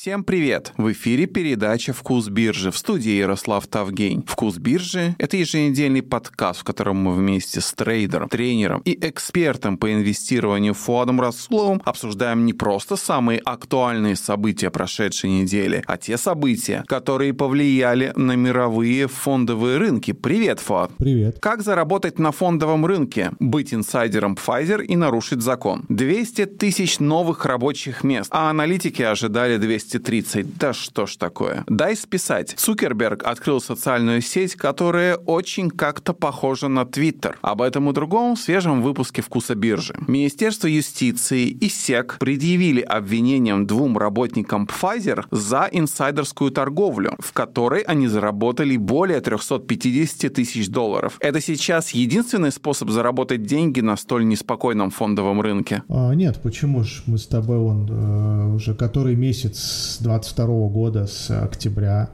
[0.00, 0.72] Всем привет!
[0.78, 4.24] В эфире передача «Вкус биржи» в студии Ярослав Тавгень.
[4.26, 9.92] «Вкус биржи»— это еженедельный подкаст, в котором мы вместе с трейдером, тренером и экспертом по
[9.92, 17.34] инвестированию Фуадом Расуловым обсуждаем не просто самые актуальные события прошедшей недели, а те события, которые
[17.34, 20.12] повлияли на мировые фондовые рынки.
[20.12, 20.92] Привет, Фуад!
[20.96, 21.40] Привет!
[21.40, 25.84] Как заработать на фондовом рынке, быть инсайдером Pfizer и нарушить закон?
[25.90, 30.58] 200 тысяч новых рабочих мест, а аналитики ожидали 200 230.
[30.58, 31.64] Да что ж такое?
[31.66, 32.54] Дай списать.
[32.56, 37.38] Цукерберг открыл социальную сеть, которая очень как-то похожа на Твиттер.
[37.42, 39.94] Об этом и другом в свежем выпуске «Вкуса биржи».
[40.06, 48.06] Министерство юстиции и СЕК предъявили обвинениям двум работникам Pfizer за инсайдерскую торговлю, в которой они
[48.08, 51.16] заработали более 350 тысяч долларов.
[51.20, 55.82] Это сейчас единственный способ заработать деньги на столь неспокойном фондовом рынке?
[55.88, 61.06] А, нет, почему же мы с тобой он э, уже который месяц с 22 года,
[61.06, 62.10] с октября,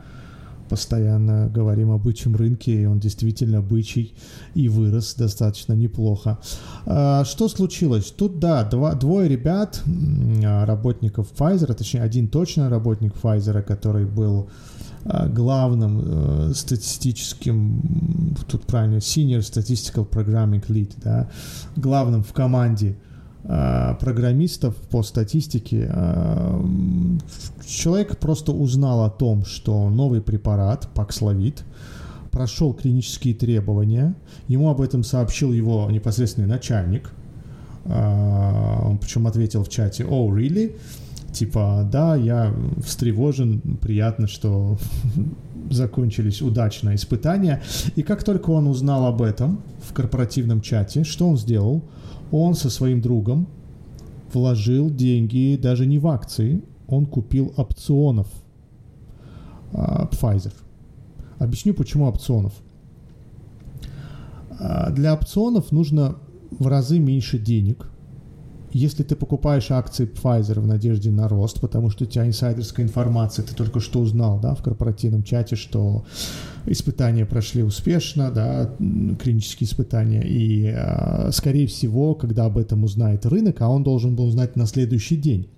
[0.68, 4.14] постоянно говорим о бычьем рынке, и он действительно бычий
[4.54, 6.38] и вырос достаточно неплохо.
[6.86, 8.10] А, что случилось?
[8.10, 9.82] Тут, да, два, двое ребят,
[10.42, 14.48] работников Pfizer, точнее, один точно работник Pfizer, который был
[15.04, 21.30] а, главным э, статистическим, тут правильно, Senior Statistical Programming Lead, да,
[21.76, 22.96] главным в команде
[24.00, 26.60] программистов по статистике, э,
[27.66, 31.64] человек просто узнал о том, что новый препарат, Паксловид,
[32.32, 34.14] прошел клинические требования.
[34.48, 37.10] Ему об этом сообщил его непосредственный начальник.
[37.84, 40.74] Э, он причем ответил в чате «Oh, really?»
[41.32, 44.78] Типа, да, я встревожен, приятно, что
[45.70, 47.62] закончились удачно испытания.
[47.94, 51.82] И как только он узнал об этом в корпоративном чате, что он сделал?
[52.30, 53.46] Он со своим другом
[54.32, 58.28] вложил деньги даже не в акции, он купил опционов
[59.72, 60.52] uh, Pfizer.
[61.38, 62.52] Объясню, почему опционов.
[64.50, 66.16] Uh, для опционов нужно
[66.50, 67.90] в разы меньше денег–
[68.72, 73.44] если ты покупаешь акции Pfizer в надежде на рост, потому что у тебя инсайдерская информация,
[73.44, 76.04] ты только что узнал, да, в корпоративном чате, что
[76.66, 83.60] испытания прошли успешно, да, клинические испытания, и, а, скорее всего, когда об этом узнает рынок,
[83.60, 85.48] а он должен был узнать на следующий день,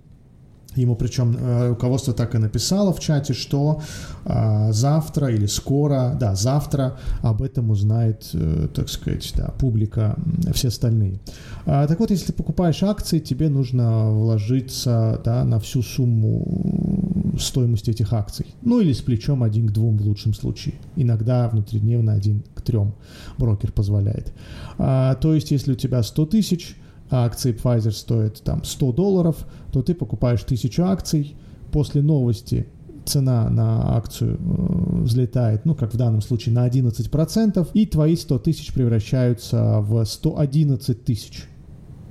[0.75, 3.81] Ему причем э, руководство так и написало в чате, что
[4.25, 10.15] э, завтра или скоро, да, завтра об этом узнает, э, так сказать, да, публика,
[10.53, 11.19] все остальные.
[11.65, 17.89] А, так вот, если ты покупаешь акции, тебе нужно вложиться да, на всю сумму стоимости
[17.89, 18.45] этих акций.
[18.61, 20.75] Ну или с плечом один к двум в лучшем случае.
[20.95, 22.93] Иногда внутридневно один к трем
[23.37, 24.33] брокер позволяет.
[24.77, 26.75] А, то есть, если у тебя 100 тысяч,
[27.09, 31.35] акции Pfizer стоят там 100 долларов, то ты покупаешь 1000 акций,
[31.71, 32.67] после новости
[33.05, 38.39] цена на акцию э, взлетает, ну, как в данном случае, на 11%, и твои 100
[38.39, 41.45] тысяч превращаются в 111 тысяч.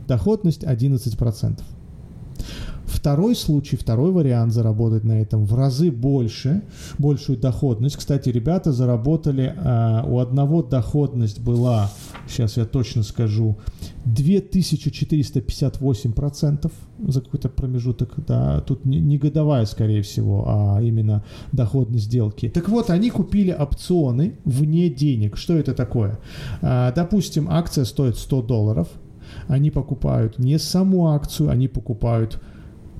[0.06, 1.60] Доходность 11%.
[2.88, 6.62] Второй случай, второй вариант заработать на этом в разы больше,
[6.98, 7.96] большую доходность.
[7.96, 11.90] Кстати, ребята заработали, э, у одного доходность была,
[12.26, 13.58] сейчас я точно скажу,
[14.06, 16.72] 2458%
[17.06, 21.22] за какой-то промежуток, да, тут не, годовая, скорее всего, а именно
[21.52, 22.48] доходность сделки.
[22.48, 25.36] Так вот, они купили опционы вне денег.
[25.36, 26.18] Что это такое?
[26.62, 28.88] Э, допустим, акция стоит 100 долларов,
[29.46, 32.40] они покупают не саму акцию, они покупают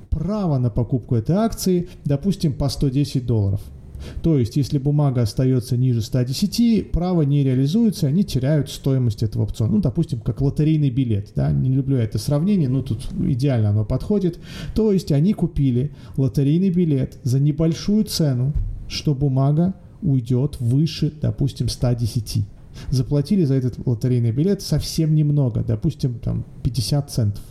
[0.09, 3.61] право на покупку этой акции, допустим, по 110 долларов.
[4.21, 9.73] То есть, если бумага остается ниже 110, право не реализуется, они теряют стоимость этого опциона.
[9.73, 11.31] Ну, допустим, как лотерейный билет.
[11.35, 11.51] Да?
[11.51, 14.39] Не люблю это сравнение, но тут идеально оно подходит.
[14.73, 18.53] То есть, они купили лотерейный билет за небольшую цену,
[18.87, 22.45] что бумага уйдет выше, допустим, 110.
[22.89, 27.43] Заплатили за этот лотерейный билет совсем немного, допустим, там 50 центов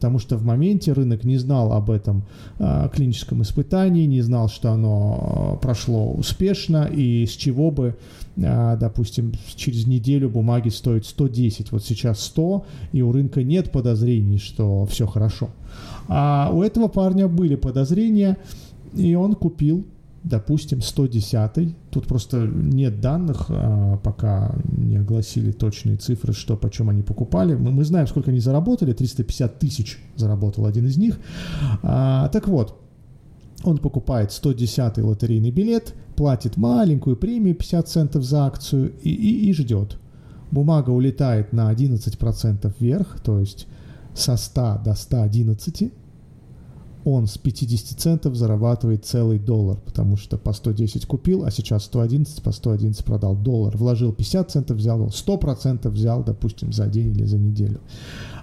[0.00, 2.22] потому что в моменте рынок не знал об этом
[2.58, 7.98] э, клиническом испытании, не знал, что оно а, прошло успешно, и с чего бы,
[8.38, 14.38] э, допустим, через неделю бумаги стоят 110, вот сейчас 100, и у рынка нет подозрений,
[14.38, 15.50] что все хорошо.
[16.08, 18.38] А у этого парня были подозрения,
[18.94, 19.84] и он купил
[20.22, 27.02] допустим, 110 Тут просто нет данных, а, пока не огласили точные цифры, что почем они
[27.02, 27.54] покупали.
[27.54, 28.92] Мы, мы знаем, сколько они заработали.
[28.92, 31.18] 350 тысяч заработал один из них.
[31.82, 32.80] А, так вот,
[33.64, 39.52] он покупает 110 лотерейный билет, платит маленькую премию 50 центов за акцию и, и, и
[39.52, 39.98] ждет.
[40.50, 43.66] Бумага улетает на 11% вверх, то есть
[44.14, 45.92] со 100 до 111
[47.12, 52.42] он с 50 центов зарабатывает целый доллар, потому что по 110 купил, а сейчас 111,
[52.42, 53.76] по 111 продал доллар.
[53.76, 57.80] Вложил 50 центов, взял 100% взял, допустим, за день или за неделю.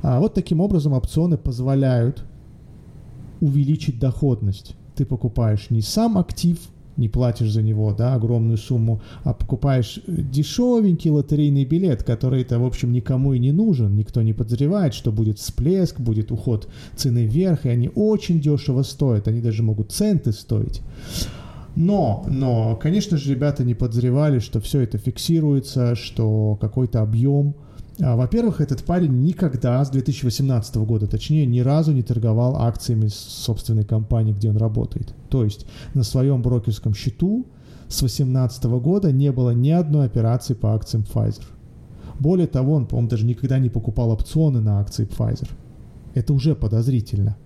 [0.02, 2.24] А вот таким образом опционы позволяют
[3.42, 4.75] увеличить доходность.
[4.96, 6.58] Ты покупаешь не сам актив,
[6.97, 12.59] не платишь за него, да, огромную сумму, а покупаешь э, дешевенький лотерейный билет, который это,
[12.59, 17.25] в общем, никому и не нужен, никто не подозревает, что будет всплеск, будет уход цены
[17.25, 20.81] вверх, и они очень дешево стоят, они даже могут центы стоить.
[21.75, 27.55] Но, но, конечно же, ребята не подозревали, что все это фиксируется, что какой-то объем–
[27.99, 34.33] во-первых, этот парень никогда с 2018 года, точнее, ни разу не торговал акциями собственной компании,
[34.33, 35.15] где он работает.
[35.29, 35.65] То есть
[35.95, 37.47] на своем брокерском счету
[37.88, 41.44] с 2018 года не было ни одной операции по акциям Pfizer.
[42.19, 45.49] Более того, он, по-моему, даже никогда не покупал опционы на акции Pfizer.
[46.13, 47.38] Это уже подозрительно.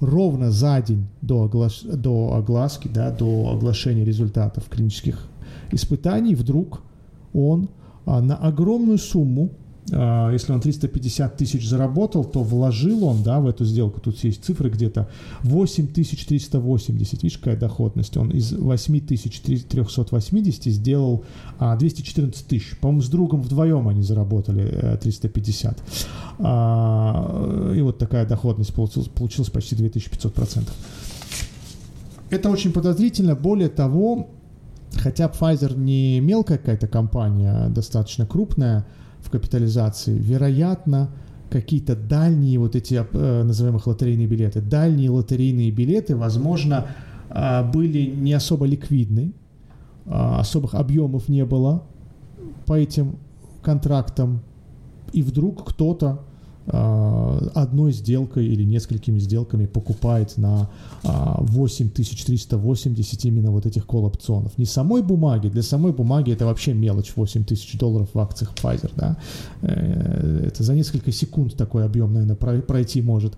[0.00, 1.82] Ровно за день до, оглаш...
[1.82, 5.28] до огласки, да, до оглашения результатов клинических
[5.70, 6.82] испытаний, вдруг
[7.32, 7.68] он
[8.04, 13.48] а, на огромную сумму а, если он 350 тысяч заработал, то вложил он, да, в
[13.48, 15.08] эту сделку, тут есть цифры где-то,
[15.42, 21.24] 8380, видишь, какая доходность, он из 8380 сделал
[21.58, 25.82] 214 а, тысяч, по-моему, с другом вдвоем они заработали 350, э,
[26.38, 30.70] а, и вот такая доходность получилась, получилась почти 2500%.
[32.30, 34.28] Это очень подозрительно, более того,
[34.94, 38.86] хотя Pfizer не мелкая какая-то компания, достаточно крупная,
[39.22, 41.10] в капитализации, вероятно,
[41.50, 46.86] какие-то дальние вот эти э, называемых лотерейные билеты, дальние лотерейные билеты, возможно,
[47.28, 49.34] э, были не особо ликвидны,
[50.06, 51.84] э, особых объемов не было
[52.66, 53.18] по этим
[53.62, 54.40] контрактам,
[55.12, 56.24] и вдруг кто-то
[56.66, 60.70] одной сделкой или несколькими сделками покупает на
[61.02, 64.56] 8380 а, именно вот этих колл-опционов.
[64.58, 69.16] Не самой бумаги, для самой бумаги это вообще мелочь, 8000 долларов в акциях Pfizer, да.
[69.62, 73.36] Э, это за несколько секунд такой объем, наверное, пройти может.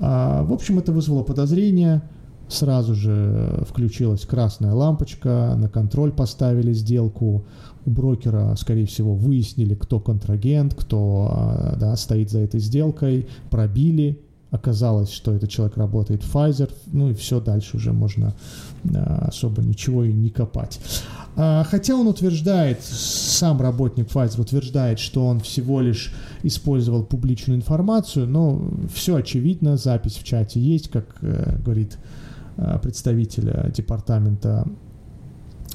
[0.00, 2.02] А, в общем, это вызвало подозрение,
[2.48, 7.44] сразу же включилась красная лампочка, на контроль поставили сделку,
[7.84, 14.20] у брокера, скорее всего, выяснили, кто контрагент, кто а, да, стоит за этой сделкой, пробили,
[14.50, 18.34] оказалось, что этот человек работает Pfizer, ну и все, дальше уже можно
[18.94, 20.78] а, особо ничего и не копать.
[21.36, 28.28] А, хотя он утверждает, сам работник Pfizer утверждает, что он всего лишь использовал публичную информацию,
[28.28, 28.62] но
[28.94, 31.98] все очевидно, запись в чате есть, как э, говорит
[32.82, 34.68] представитель департамента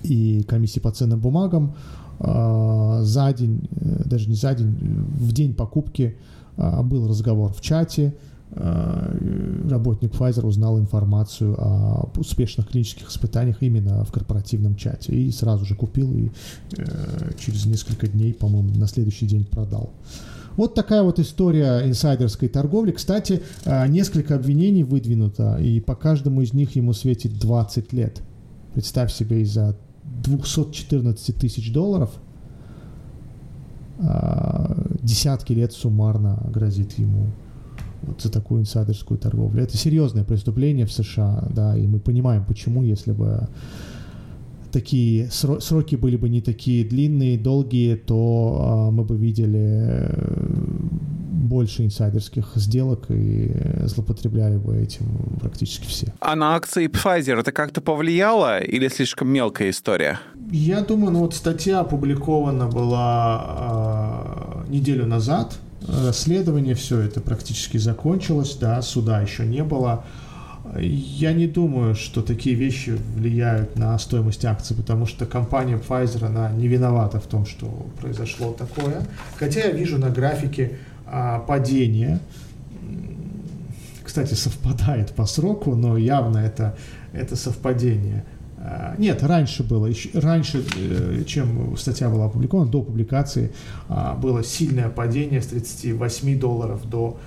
[0.04, 1.76] и комиссии по ценным бумагам
[2.20, 4.76] а, за день, э, даже не за день,
[5.20, 6.18] в день покупки
[6.56, 8.16] а, был разговор в чате,
[8.52, 9.16] а,
[9.70, 15.76] работник Pfizer узнал информацию о успешных клинических испытаниях именно в корпоративном чате и сразу же
[15.76, 16.32] купил и
[16.78, 19.92] э, через несколько дней, по-моему, на следующий день продал.
[20.56, 22.92] Вот такая вот история инсайдерской торговли.
[22.92, 23.44] Кстати,
[23.90, 28.24] несколько обвинений выдвинуто, и по каждому из них ему светит 20 лет.
[28.74, 29.78] Представь себе, из-за
[30.24, 32.12] 214 тысяч долларов
[34.00, 37.28] а, десятки лет суммарно грозит ему
[38.04, 39.64] вот за такую инсайдерскую торговлю.
[39.64, 43.48] Это серьезное преступление в США, да, и мы понимаем, почему, если бы
[44.72, 50.12] такие сроки были бы не такие длинные, долгие, то а, мы бы видели
[51.38, 53.52] больше инсайдерских сделок и
[53.84, 55.06] злоупотребляли бы этим
[55.40, 56.14] практически все.
[56.20, 60.20] А на акции Pfizer это как-то повлияло или слишком мелкая история?
[60.52, 68.58] Я думаю, ну вот статья опубликована была э, неделю назад, расследование, все это практически закончилось,
[68.60, 70.04] да, суда еще не было.
[70.80, 76.52] Я не думаю, что такие вещи влияют на стоимость акций, потому что компания Pfizer, она
[76.52, 77.68] не виновата в том, что
[78.02, 79.06] произошло такое.
[79.38, 80.78] Хотя я вижу на графике
[81.10, 82.20] а, падение,
[84.04, 86.78] кстати, совпадает по сроку, но явно это,
[87.14, 88.26] это совпадение.
[88.58, 93.52] А, нет, раньше было, еще, раньше, э, чем статья была опубликована, до публикации
[93.88, 97.18] а, было сильное падение с 38 долларов до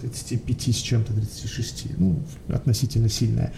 [0.00, 3.52] 35 с чем-то, 36, ну, относительно сильное.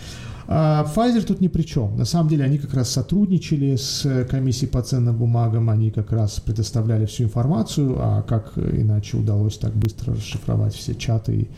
[0.48, 1.96] А Pfizer тут ни при чем.
[1.96, 6.40] На самом деле они как раз сотрудничали с комиссией по ценным бумагам, они как раз
[6.40, 11.48] предоставляли всю информацию, а как иначе удалось так быстро расшифровать все чаты и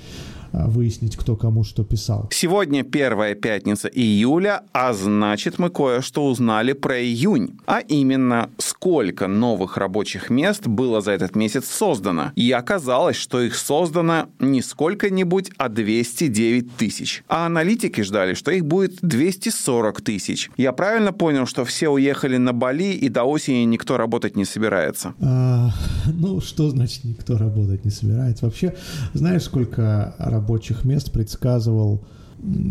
[0.51, 2.31] выяснить, кто кому что писал.
[2.33, 7.59] Сегодня первая пятница июля, а значит мы кое-что узнали про июнь.
[7.67, 12.33] А именно, сколько новых рабочих мест было за этот месяц создано.
[12.35, 17.25] И оказалось, что их создано не сколько-нибудь, а 209 тысяч.
[17.29, 20.51] А аналитики ждали, что их будет 240 тысяч.
[20.57, 25.15] Я правильно понял, что все уехали на Бали и до осени никто работать не собирается?
[25.21, 25.71] А,
[26.07, 28.45] ну, что значит никто работать не собирается?
[28.45, 28.75] Вообще,
[29.15, 32.05] знаешь, сколько рабочих мест предсказывал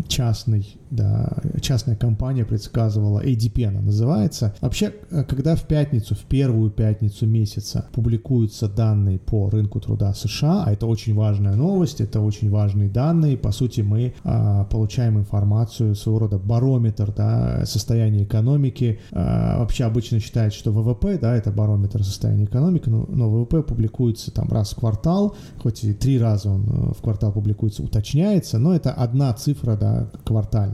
[0.08, 4.54] частный, да, частная компания предсказывала, ADP она называется.
[4.60, 10.64] Вообще, э, когда в пятницу, в первую пятницу месяца публикуются данные по рынку труда США,
[10.66, 15.94] а это очень важная новость, это очень важные данные, по сути, мы а, получаем информацию,
[15.94, 19.00] своего рода барометр, да, состояния экономики.
[19.12, 24.30] А, вообще обычно считают, что ВВП, да, это барометр состояния экономики, но, но ВВП публикуется
[24.30, 28.74] там раз в квартал, хоть и три раза он э, в квартал публикуется, уточняется, но
[28.74, 30.10] это одна цифра да,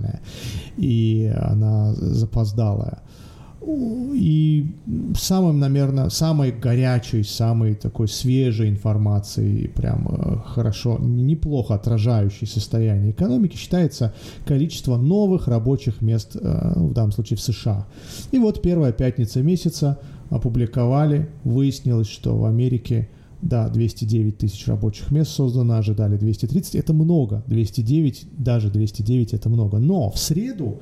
[0.04, 0.20] квартальная,
[0.76, 3.02] и она запоздалая.
[3.66, 4.66] И
[5.16, 13.56] самым, наверное, самой горячей, самой такой свежей информацией, прям э, хорошо, неплохо отражающей состояние экономики,
[13.56, 14.12] считается
[14.44, 17.86] количество новых рабочих мест, э, в данном случае в США.
[18.32, 23.08] И вот первая пятница месяца опубликовали, выяснилось, что в Америке
[23.44, 26.74] да, 209 тысяч рабочих мест создано, ожидали 230.
[26.76, 27.44] Это много.
[27.46, 29.78] 209, даже 209 это много.
[29.78, 30.80] Но в среду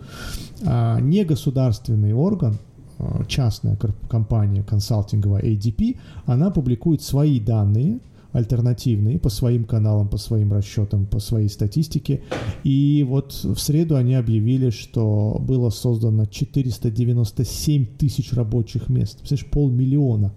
[0.64, 2.56] а, негосударственный орган,
[2.98, 3.76] а, частная
[4.08, 7.98] компания консалтинговая ADP, она публикует свои данные,
[8.30, 12.22] альтернативные по своим каналам, по своим расчетам, по своей статистике.
[12.62, 19.18] И вот в среду они объявили, что было создано 497 тысяч рабочих мест.
[19.18, 20.32] Представляешь, полмиллиона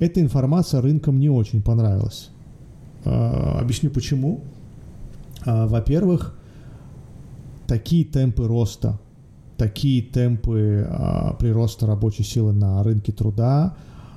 [0.00, 2.30] эта информация рынкам не очень понравилась.
[3.04, 4.40] А, объясню почему.
[5.44, 6.34] А, во-первых,
[7.66, 8.98] такие темпы роста,
[9.56, 13.76] такие темпы а, прироста рабочей силы на рынке труда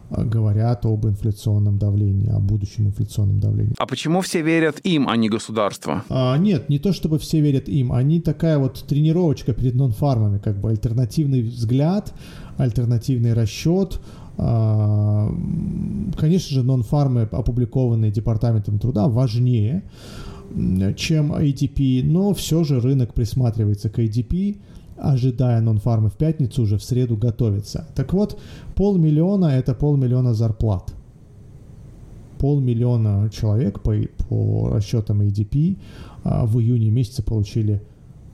[0.09, 3.73] говорят об инфляционном давлении, о будущем инфляционном давлении.
[3.79, 6.03] А почему все верят им, а не государство?
[6.09, 10.59] А, нет, не то чтобы все верят им, они такая вот тренировочка перед нон-фармами, как
[10.59, 12.13] бы альтернативный взгляд,
[12.57, 13.99] альтернативный расчет,
[14.37, 19.83] конечно же, нон-фармы, опубликованные Департаментом труда, важнее,
[20.95, 24.59] чем ADP, но все же рынок присматривается к ADP,
[24.97, 27.87] ожидая нон-фармы в пятницу, уже в среду готовится.
[27.95, 28.39] Так вот,
[28.75, 30.93] полмиллиона– это полмиллиона зарплат.
[32.39, 33.95] Полмиллиона человек по,
[34.27, 35.77] по расчетам ADP
[36.23, 37.81] а, в июне месяце получили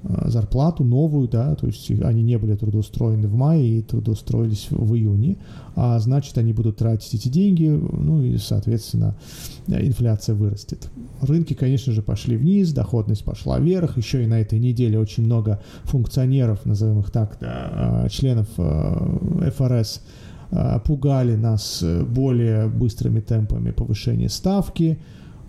[0.03, 5.37] зарплату новую, да, то есть они не были трудоустроены в мае и трудоустроились в июне,
[5.75, 9.17] а значит они будут тратить эти деньги, ну и, соответственно,
[9.67, 10.89] инфляция вырастет.
[11.21, 15.61] Рынки, конечно же, пошли вниз, доходность пошла вверх, еще и на этой неделе очень много
[15.83, 20.01] функционеров, назовем их так, да, э, членов э, ФРС
[20.83, 24.97] пугали нас более быстрыми темпами повышения ставки,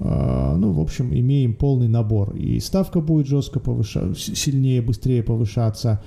[0.00, 2.35] ну, в общем, имеем полный набор.
[2.35, 6.00] И ставка будет жестко повышаться, сильнее, быстрее повышаться,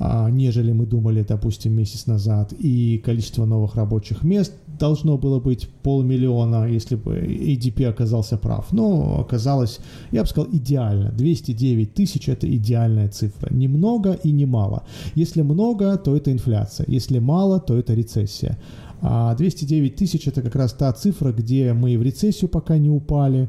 [0.00, 2.52] а, нежели мы думали, допустим, месяц назад.
[2.52, 8.72] И количество новых рабочих мест должно было быть полмиллиона, если бы ADP оказался прав.
[8.72, 9.80] Но оказалось,
[10.12, 11.10] я бы сказал, идеально.
[11.10, 13.52] 209 тысяч– это идеальная цифра.
[13.52, 14.84] Немного и не мало.
[15.16, 16.86] Если много, то это инфляция.
[16.88, 18.56] Если мало, то это рецессия.
[19.00, 23.48] А 209 тысяч– это как раз та цифра, где мы в рецессию пока не упали,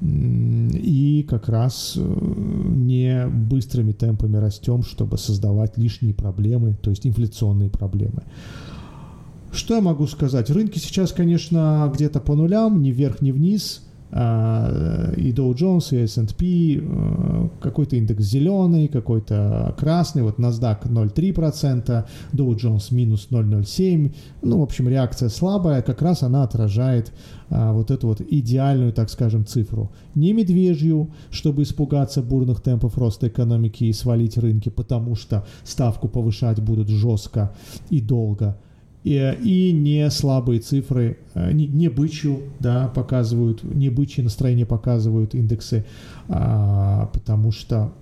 [0.00, 7.70] и как раз э, не быстрыми темпами растем, чтобы создавать лишние проблемы, то есть инфляционные
[7.70, 8.24] проблемы.
[9.52, 10.50] Что я могу сказать?
[10.50, 13.82] Рынки сейчас, конечно, где-то по нулям, ни вверх, ни вниз–
[14.12, 22.54] и Dow Jones, и S&P, э, какой-то индекс зеленый, какой-то красный, вот NASDAQ 0,3%, Dow
[22.54, 27.12] Jones минус 0,07%, ну, в общем, реакция слабая, как раз она отражает
[27.50, 29.92] а, вот эту вот идеальную, так скажем, цифру.
[30.14, 36.60] Не медвежью, чтобы испугаться бурных темпов роста экономики и свалить рынки, потому что ставку повышать
[36.60, 37.54] будут жестко
[37.90, 38.58] и долго,
[39.06, 45.32] и, и не слабые цифры, э, не, не бычью, да, показывают, не бычье настроение показывают
[45.36, 45.86] индексы,
[46.28, 47.92] а, потому что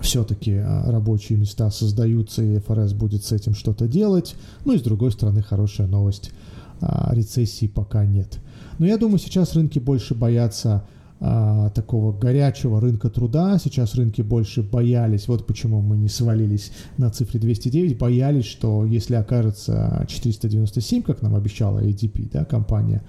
[0.00, 4.34] все-таки а, рабочие места создаются, и ФРС будет с этим что-то делать.
[4.64, 6.32] Ну и с другой стороны, хорошая новость,
[6.80, 8.40] а, рецессии пока нет.
[8.80, 10.82] Но я думаю, сейчас рынки больше боятся
[11.26, 13.58] а, такого горячего рынка труда.
[13.58, 19.14] Сейчас рынки больше боялись, вот почему мы не свалились на цифре 209, боялись, что если
[19.14, 23.02] окажется 497, как нам обещала ADP, да, компания,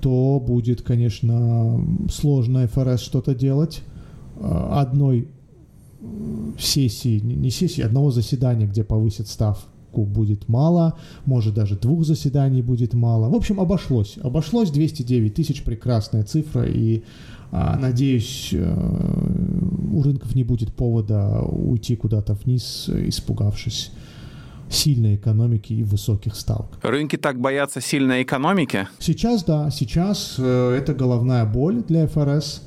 [0.00, 3.82] то будет, конечно, сложно ФРС что-то делать.
[4.40, 5.26] А, одной
[6.60, 9.68] сессии, не сессии, одного заседания, где повысят ставку,
[10.00, 13.28] будет мало, может даже двух заседаний будет мало.
[13.28, 14.18] В общем, обошлось.
[14.22, 17.02] Обошлось 209 тысяч, прекрасная цифра, и
[17.50, 23.92] а, надеюсь, э, у рынков не будет повода уйти куда-то вниз, испугавшись
[24.70, 26.78] сильной экономики и высоких ставок.
[26.82, 28.88] Рынки так боятся сильной экономики?
[28.98, 32.62] Сейчас да, сейчас э, это головная боль для ФРС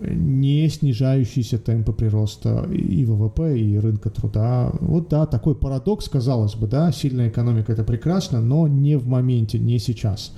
[0.00, 4.72] не снижающиеся темпы прироста и ВВП, и рынка труда.
[4.80, 9.58] Вот да, такой парадокс, казалось бы, да, сильная экономика это прекрасно, но не в моменте,
[9.58, 10.32] не сейчас.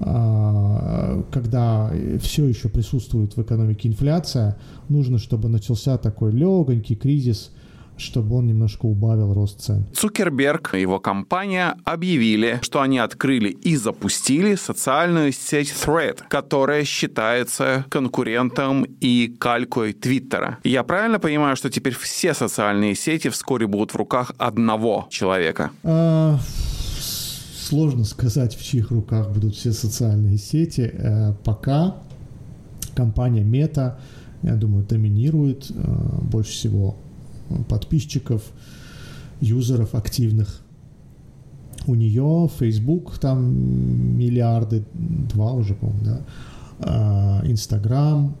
[0.00, 1.90] А, когда
[2.20, 4.56] все еще присутствует в экономике инфляция,
[4.88, 7.50] нужно, чтобы начался такой легонький кризис–
[7.96, 9.86] чтобы он немножко убавил рост цен.
[9.94, 17.84] Цукерберг и его компания объявили, что они открыли и запустили социальную сеть Thread, которая считается
[17.88, 20.58] конкурентом и калькой Твиттера.
[20.64, 25.70] Я правильно понимаю, что теперь все социальные сети вскоре будут в руках одного человека?
[25.82, 26.38] А,
[27.60, 30.90] сложно сказать, в чьих руках будут все социальные сети.
[30.92, 31.96] Э, пока
[32.94, 33.94] компания Meta,
[34.42, 35.74] я думаю, доминирует э,
[36.22, 36.96] больше всего
[37.68, 38.42] подписчиков,
[39.40, 40.60] юзеров активных.
[41.86, 47.42] У нее Facebook там миллиарды, два уже, по-моему, да.
[47.44, 48.34] Инстаграм,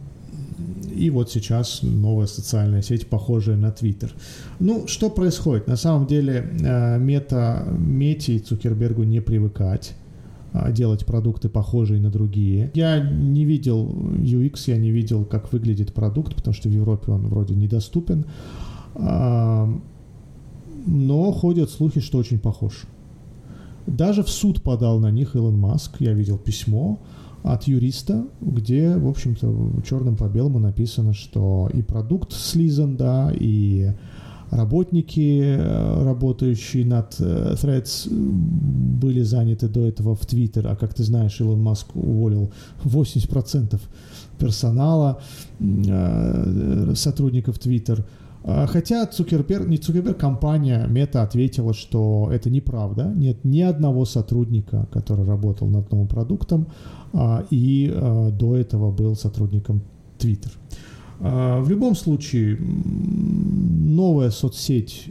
[0.94, 4.12] и вот сейчас новая социальная сеть, похожая на Твиттер.
[4.60, 5.66] Ну, что происходит?
[5.66, 9.94] На самом деле, э, мета, мете и Цукербергу не привыкать
[10.52, 12.70] а, делать продукты похожие на другие.
[12.74, 17.28] Я не видел UX, я не видел, как выглядит продукт, потому что в Европе он
[17.28, 18.24] вроде недоступен
[20.86, 22.84] но ходят слухи, что очень похож.
[23.86, 25.96] Даже в суд подал на них Илон Маск.
[26.00, 26.98] Я видел письмо
[27.42, 33.90] от юриста, где, в общем-то, черным по белому написано, что и продукт слизан, да, и
[34.50, 41.02] работники, э, работающие над э, Threads, были заняты до этого в Twitter, а как ты
[41.02, 42.50] знаешь, Илон Маск уволил
[42.84, 43.78] 80%
[44.38, 45.20] персонала,
[45.60, 48.02] э, сотрудников Twitter–
[48.44, 53.12] хотя Цукерберг, не Цукерберг, компания Мета ответила, что это неправда.
[53.16, 56.66] Нет ни одного сотрудника, который работал над новым продуктом,
[57.14, 59.82] а, и а, до этого был сотрудником
[60.18, 60.50] Twitter.
[61.20, 65.06] В любом случае, новая соцсеть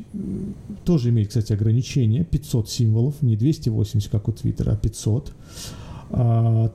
[0.84, 2.26] тоже имеет, кстати, ограничение.
[2.26, 5.34] 500 символов, не 280, как у Twitter, а 500.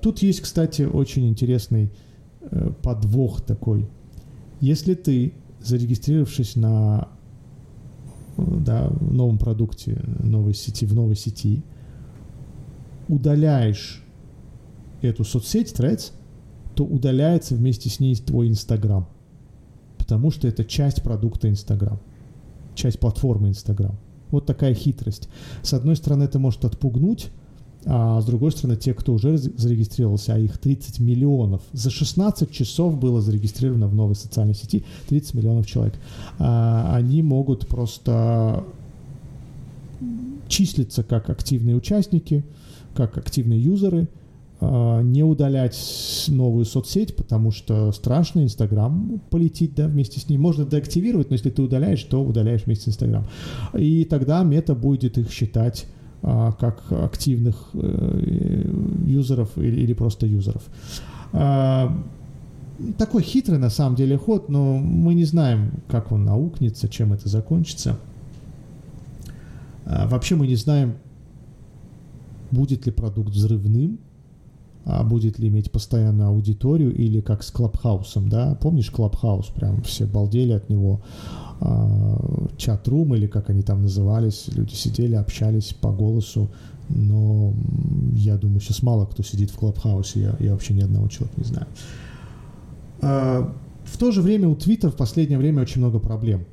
[0.00, 1.92] Тут есть, кстати, очень интересный
[2.40, 3.86] э, подвох такой.
[4.60, 7.08] Если ты зарегистрировавшись на
[8.36, 11.62] да, новом продукте новой сети, в новой сети,
[13.08, 14.04] удаляешь
[15.02, 16.12] эту соцсеть, Threads,
[16.74, 19.08] то удаляется вместе с ней твой Инстаграм.
[19.96, 22.00] Потому что это часть продукта Инстаграм.
[22.74, 23.98] Часть платформы Инстаграм.
[24.30, 25.28] Вот такая хитрость.
[25.62, 27.30] С одной стороны, это может отпугнуть,
[27.84, 32.98] а с другой стороны, те, кто уже зарегистрировался, а их 30 миллионов, за 16 часов
[32.98, 35.94] было зарегистрировано в новой социальной сети 30 миллионов человек,
[36.38, 38.64] а, они могут просто
[40.48, 42.44] числиться как активные участники,
[42.94, 44.08] как активные юзеры,
[44.60, 50.36] а, не удалять новую соцсеть, потому что страшно Инстаграм полетит, да, вместе с ней.
[50.36, 53.24] Можно деактивировать, но если ты удаляешь, то удаляешь вместе с Инстаграм.
[53.74, 55.86] И тогда мета будет их считать
[56.20, 58.70] как активных э,
[59.04, 60.62] юзеров или, или просто юзеров.
[61.32, 61.96] А,
[62.96, 67.28] такой хитрый на самом деле ход, но мы не знаем, как он наукнется, чем это
[67.28, 67.98] закончится.
[69.84, 70.96] А, вообще мы не знаем,
[72.50, 73.98] будет ли продукт взрывным,
[74.84, 78.54] а будет ли иметь постоянную аудиторию или как с Клабхаусом, да?
[78.60, 79.46] Помнишь Клабхаус?
[79.48, 81.02] Прям все балдели от него.
[81.60, 86.50] А, чат-рум или как они там назывались, люди сидели, общались по голосу,
[86.88, 87.52] но
[88.14, 91.46] я думаю, сейчас мало кто сидит в Клабхаусе, я, я вообще ни одного человека не
[91.46, 91.66] знаю.
[93.02, 96.44] А, в то же время у Twitter в последнее время очень много проблем.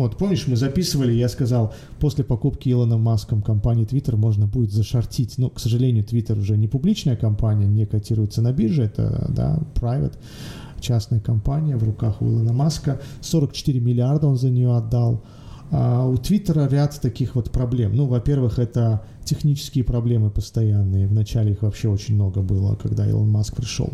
[0.00, 5.38] Вот, помнишь, мы записывали, я сказал, после покупки Илона Маском компании Twitter можно будет зашортить.
[5.38, 10.14] Но, к сожалению, Twitter уже не публичная компания, не котируется на бирже, это, да, private
[10.80, 13.00] частная компания в руках у Илона Маска.
[13.20, 15.22] 44 миллиарда он за нее отдал.
[15.70, 17.94] А у Твиттера ряд таких вот проблем.
[17.94, 21.06] Ну, во-первых, это технические проблемы постоянные.
[21.06, 23.90] Вначале их вообще очень много было, когда Илон Маск пришел.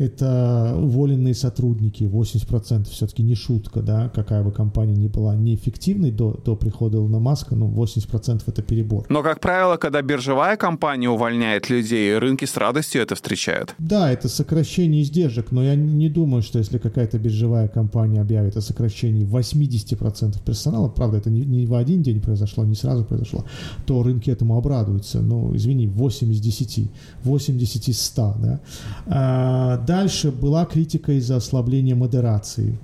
[0.00, 6.40] Это уволенные сотрудники, 80% все-таки не шутка, да, какая бы компания ни была неэффективной до,
[6.42, 9.04] до прихода Илона Маска, ну, 80% это перебор.
[9.10, 13.74] Но, как правило, когда биржевая компания увольняет людей, рынки с радостью это встречают.
[13.78, 18.62] Да, это сокращение издержек, но я не думаю, что если какая-то биржевая компания объявит о
[18.62, 23.44] сокращении 80% персонала, правда, это не, не в один день произошло, не сразу произошло,
[23.84, 25.20] то рынки этому обрадуются.
[25.20, 26.90] Ну, извини, 8 из 10,
[27.24, 28.60] 80 из 100, да.
[29.06, 32.78] А, дальше была критика из-за ослабления модерации.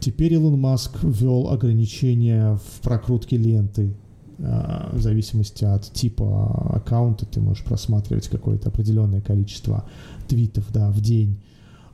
[0.00, 3.94] Теперь Илон Маск ввел ограничения в прокрутке ленты.
[4.40, 9.84] А, в зависимости от типа аккаунта ты можешь просматривать какое-то определенное количество
[10.26, 11.38] твитов да, в день.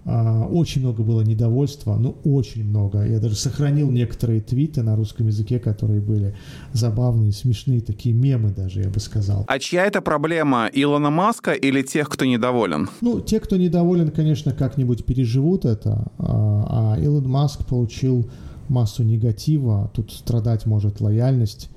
[0.05, 3.05] А, очень много было недовольства, ну очень много.
[3.07, 6.35] Я даже сохранил некоторые твиты на русском языке, которые были
[6.73, 9.45] забавные, смешные, такие мемы даже, я бы сказал.
[9.47, 12.89] А чья это проблема, Илона Маска или тех, кто недоволен?
[13.01, 18.29] Ну, те, кто недоволен, конечно, как-нибудь переживут это, а, а Илон Маск получил
[18.69, 21.69] массу негатива, тут страдать может лояльность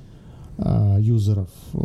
[0.58, 1.50] а, юзеров.
[1.74, 1.78] Э,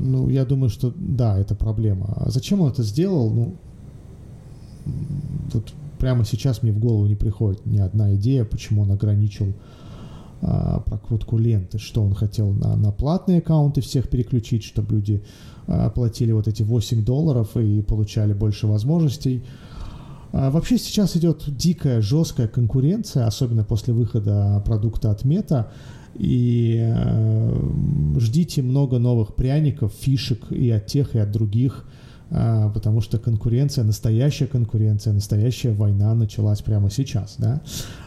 [0.00, 2.12] ну, я думаю, что да, это проблема.
[2.16, 3.30] А зачем он это сделал?
[3.30, 3.54] Ну,
[5.52, 9.52] вот прямо сейчас мне в голову не приходит ни одна идея, почему он ограничил
[10.40, 15.22] а, прокрутку ленты, что он хотел на, на платные аккаунты всех переключить, чтобы люди
[15.66, 19.42] а, платили вот эти 8 долларов и получали больше возможностей.
[20.32, 25.72] А, вообще сейчас идет дикая, жесткая конкуренция, особенно после выхода продукта от Мета.
[26.14, 27.70] И э,
[28.18, 31.84] ждите много новых пряников, фишек и от тех, и от других
[32.30, 37.62] потому что конкуренция, настоящая конкуренция, настоящая война началась прямо сейчас, да.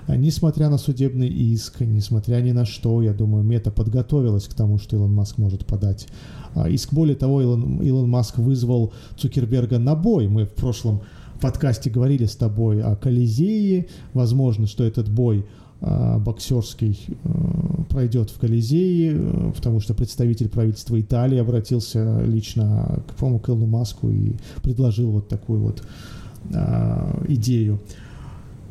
[0.07, 4.77] А, несмотря на судебный иск, несмотря ни на что, я думаю, Мета подготовилась к тому,
[4.77, 6.07] что Илон Маск может подать
[6.53, 6.93] а, иск.
[6.93, 10.27] Более того, Илон, Илон Маск вызвал Цукерберга на бой.
[10.27, 11.01] Мы в прошлом
[11.39, 13.88] подкасте говорили с тобой о Колизее.
[14.13, 20.99] Возможно, что этот бой а, боксерский э, пройдет в Колизее, э, потому что представитель правительства
[20.99, 25.83] Италии обратился лично к, по-моему, к Илону Маску и предложил вот такую вот
[27.27, 27.79] идею.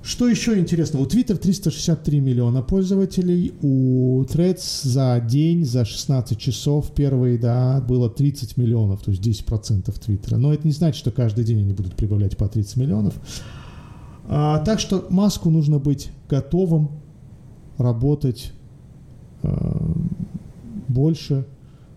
[0.02, 0.98] Что еще интересно?
[1.00, 8.08] У Twitter 363 миллиона пользователей, у Threads за день, за 16 часов первые, да, было
[8.08, 10.38] 30 миллионов, то есть 10% Твиттера.
[10.38, 13.14] Но это не значит, что каждый день они будут прибавлять по 30 миллионов.
[14.32, 16.92] А, так что Маску нужно быть готовым
[17.78, 18.52] работать
[19.42, 19.48] э,
[20.86, 21.46] больше,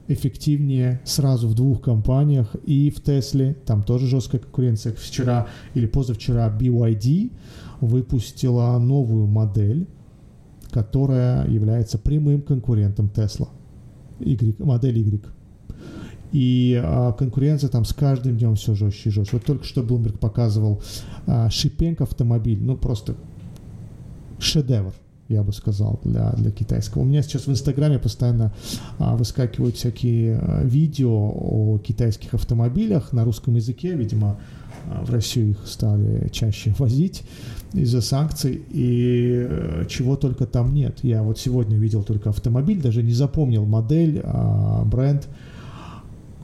[0.08, 4.94] эффективнее сразу в двух компаниях и в Тесле, там тоже жесткая конкуренция.
[4.94, 7.32] Вчера или позавчера BYD
[7.82, 9.88] выпустила новую модель,
[10.72, 13.12] которая является прямым конкурентом
[14.20, 15.24] y, модель Y.
[16.34, 19.38] И а, конкуренция там с каждым днем все жестче и жестче.
[19.38, 20.82] Вот только что Bloomberg показывал
[21.26, 23.16] а, Шипенк автомобиль, ну просто
[24.40, 24.94] шедевр
[25.30, 27.02] я бы сказал, для, для китайского.
[27.02, 28.54] У меня сейчас в Инстаграме постоянно
[29.00, 34.38] а, выскакивают всякие а, видео о китайских автомобилях на русском языке, видимо,
[34.86, 37.24] а, в Россию их стали чаще возить
[37.74, 41.00] из-за санкций, и а, чего только там нет.
[41.04, 45.28] Я вот сегодня видел только автомобиль, даже не запомнил модель, а, бренд,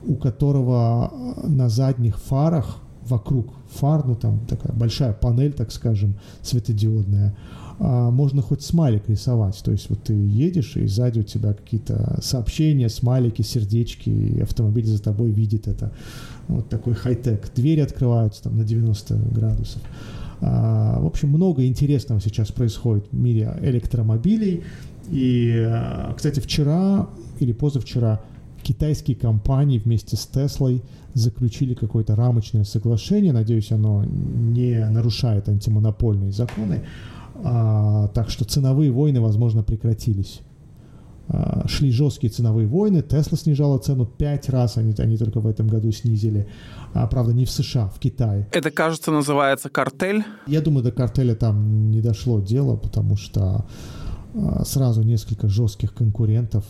[0.04, 1.12] у которого
[1.44, 7.34] на задних фарах вокруг фар, ну там такая большая панель, так скажем, светодиодная,
[7.78, 9.60] а, можно хоть смайлик рисовать.
[9.64, 14.86] То есть вот ты едешь, и сзади у тебя какие-то сообщения, смайлики, сердечки, и автомобиль
[14.86, 15.92] за тобой видит это.
[16.48, 17.50] Вот такой хай-тек.
[17.54, 19.82] Двери открываются там на 90 градусов.
[20.42, 24.62] А, в общем, много интересного сейчас происходит в мире электромобилей.
[25.10, 27.08] И, а, кстати, вчера
[27.38, 28.20] или позавчера
[28.62, 30.82] китайские компании вместе с Теслой
[31.14, 33.32] заключили какое-то рамочное соглашение.
[33.32, 36.82] Надеюсь, оно не нарушает антимонопольные законы
[37.42, 40.40] а, так что ценовые войны, возможно, прекратились.
[41.28, 43.02] А, шли жесткие ценовые войны.
[43.02, 46.48] Тесла снижала цену пять раз, они, они только в этом году снизили.
[46.92, 48.48] А, правда, не в США, в Китае.
[48.52, 50.24] Это, кажется, называется картель?
[50.46, 53.64] Я думаю, до картеля там не дошло дело, потому что
[54.34, 56.64] а, сразу несколько жестких конкурентов.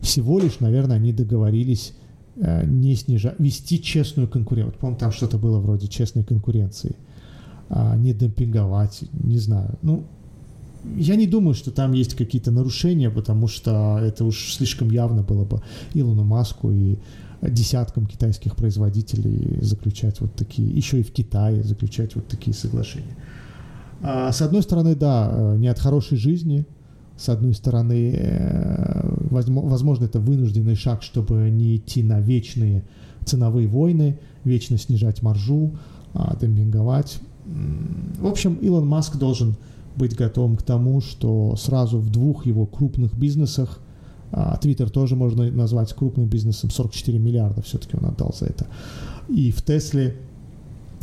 [0.00, 1.94] Всего лишь, наверное, они договорились
[2.40, 4.78] а, не снижать, вести честную конкуренцию.
[4.78, 6.96] По-моему, там что-то было вроде честной конкуренции
[7.68, 9.78] а, не демпинговать, не знаю.
[9.82, 10.04] Ну,
[10.96, 15.44] я не думаю, что там есть какие-то нарушения, потому что это уж слишком явно было
[15.44, 15.60] бы
[15.92, 16.96] Илону Маску и
[17.42, 23.16] десяткам китайских производителей заключать вот такие, еще и в Китае заключать вот такие соглашения.
[24.02, 26.66] А, с одной стороны, да, э, не от хорошей жизни,
[27.20, 32.82] с одной стороны, э, возможно, это вынужденный шаг, чтобы не идти на вечные
[33.26, 35.72] ценовые войны, вечно снижать маржу,
[36.14, 39.56] а, демпинговать В общем, Илон Маск должен
[39.96, 43.80] быть готовым к тому, что сразу в двух его крупных бизнесах,
[44.32, 48.66] а Twitter тоже можно назвать крупным бизнесом, 44 миллиарда все-таки он отдал за это,
[49.28, 50.16] и в Тесле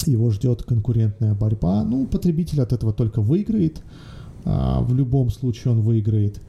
[0.05, 1.83] его ждет конкурентная борьба.
[1.83, 3.81] Ну, потребитель от этого только выиграет.
[4.45, 6.41] А, в любом случае он выиграет.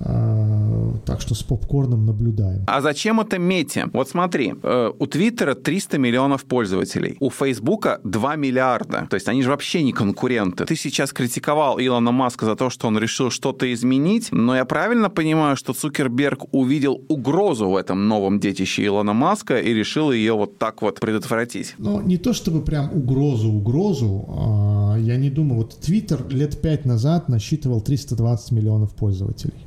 [0.00, 2.64] А, так что с попкорном наблюдаем.
[2.66, 3.88] А зачем это мете?
[3.92, 9.06] Вот смотри, э, у Твиттера 300 миллионов пользователей, у Фейсбука 2 миллиарда.
[9.10, 10.64] То есть они же вообще не конкуренты.
[10.64, 15.10] Ты сейчас критиковал Илона Маска за то, что он решил что-то изменить, но я правильно
[15.10, 20.58] понимаю, что Цукерберг увидел угрозу в этом новом детище Илона Маска и решил ее вот
[20.58, 21.74] так вот предотвратить?
[21.78, 24.26] Ну, не то чтобы прям угрозу-угрозу.
[24.28, 25.62] А, я не думаю.
[25.62, 29.66] Вот Твиттер лет пять назад насчитывал 320 миллионов пользователей.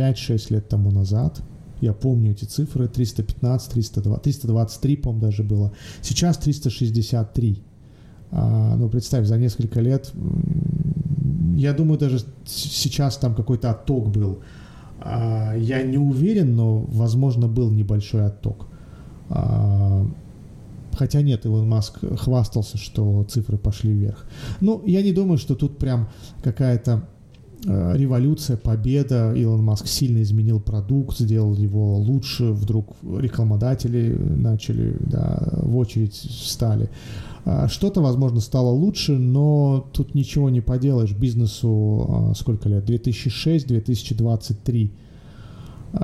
[0.00, 1.42] 5-6 лет тому назад.
[1.80, 5.72] Я помню эти цифры, 315, 320, 323, по-моему, даже было.
[6.02, 7.62] Сейчас 363.
[8.32, 10.12] А, ну, представь, за несколько лет,
[11.56, 14.40] я думаю, даже сейчас там какой-то отток был.
[15.00, 18.66] А, я не уверен, но, возможно, был небольшой отток.
[19.30, 20.06] А,
[20.92, 24.26] хотя нет, Илон Маск хвастался, что цифры пошли вверх.
[24.60, 26.08] Ну, я не думаю, что тут прям
[26.42, 27.08] какая-то
[27.64, 35.76] революция, победа, Илон Маск сильно изменил продукт, сделал его лучше, вдруг рекламодатели начали, да, в
[35.76, 36.88] очередь встали.
[37.44, 41.12] А, что-то, возможно, стало лучше, но тут ничего не поделаешь.
[41.12, 42.84] Бизнесу а, сколько лет?
[42.84, 44.92] 2006, 2023,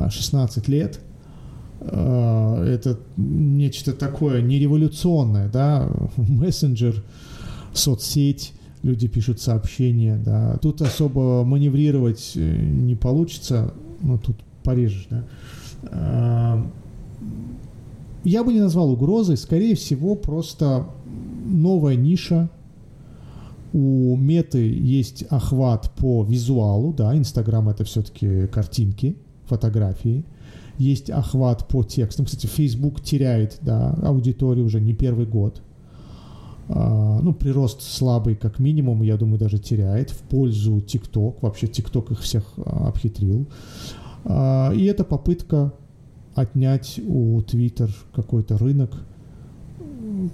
[0.08, 1.00] 16 лет.
[1.80, 7.04] Это нечто такое нереволюционное, да, мессенджер,
[7.74, 10.58] соцсеть, люди пишут сообщения, да.
[10.62, 15.24] Тут особо маневрировать э, не получится, ну, тут порежешь, да.
[15.90, 16.66] А,
[18.24, 20.86] я бы не назвал угрозой, скорее всего, просто
[21.46, 22.50] новая ниша.
[23.72, 30.24] У меты есть охват по визуалу, да, Инстаграм это все-таки картинки, фотографии.
[30.78, 32.26] Есть охват по текстам.
[32.26, 35.62] Кстати, Facebook теряет, да, аудиторию уже не первый год.
[36.68, 41.36] А, ну, прирост слабый, как минимум, я думаю, даже теряет в пользу TikTok.
[41.42, 43.46] Вообще TikTok их всех а, обхитрил.
[44.24, 45.72] А, и это попытка
[46.34, 48.92] отнять у Twitter какой-то рынок,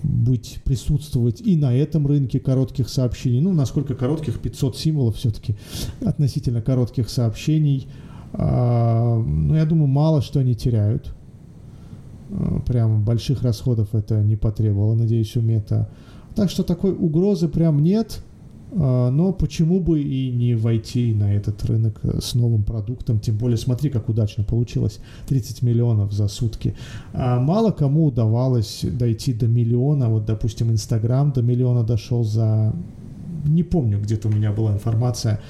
[0.02, 3.40] быть, присутствовать и на этом рынке коротких сообщений.
[3.40, 5.56] Ну, насколько коротких, 500 символов все-таки
[6.04, 7.88] относительно коротких сообщений.
[8.32, 11.14] Ну, я думаю, мало что они теряют.
[12.66, 15.90] Прям больших расходов это не потребовало, надеюсь, у Мета.
[16.34, 18.22] Так что такой угрозы прям нет,
[18.74, 23.36] а, но почему бы и не войти на этот рынок э, с новым продуктом, тем
[23.36, 26.74] более смотри, как удачно получилось, 30 миллионов за сутки.
[27.12, 32.74] А мало кому удавалось дойти до миллиона, вот, допустим, Инстаграм до миллиона дошел за,
[33.44, 35.40] не помню, где-то у меня была информация,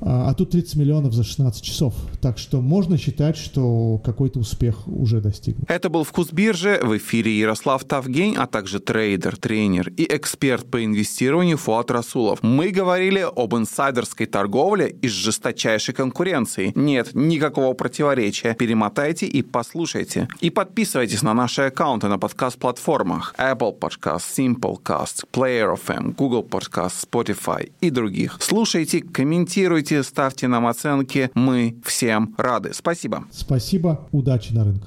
[0.00, 1.94] а, а тут 30 миллионов за 16 часов.
[2.20, 5.70] Так что можно считать, что какой-то успех уже достигнут.
[5.70, 6.80] Это был «Вкус биржи».
[6.82, 12.42] В эфире Ярослав Тавгень, а также трейдер, тренер и эксперт по инвестированию Фуат Расулов.
[12.42, 16.72] Мы говорили об инсайдерской торговле и жесточайшей конкуренции.
[16.74, 18.54] Нет никакого противоречия.
[18.54, 20.28] Перемотайте и послушайте.
[20.40, 27.70] И подписывайтесь на наши аккаунты на подкаст-платформах Apple Podcast, Simplecast, Player FM, Google Podcast, Spotify
[27.80, 28.38] и других.
[28.40, 31.30] Слушайте, комментируйте, ставьте нам оценки.
[31.34, 32.72] Мы всем рады.
[32.72, 33.24] Спасибо.
[33.30, 34.08] Спасибо.
[34.12, 34.78] Удачи на рынке.